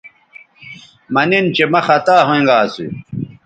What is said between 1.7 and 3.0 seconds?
مہ خطا ھوینگا اسو